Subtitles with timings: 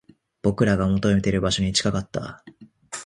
[0.41, 2.43] 僕らが求めている場所に近かった